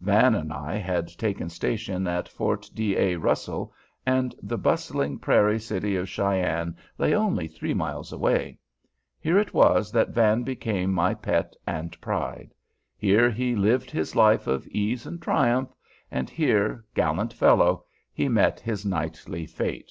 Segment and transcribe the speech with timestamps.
[0.00, 2.96] Van and I had taken station at Fort D.
[2.96, 3.16] A.
[3.16, 3.74] Russell,
[4.06, 8.58] and the bustling prairie city of Cheyenne lay only three miles away.
[9.20, 12.54] Here it was that Van became my pet and pride.
[12.96, 15.68] Here he lived his life of ease and triumph,
[16.10, 17.84] and here, gallant fellow,
[18.14, 19.90] he met his knightly fate.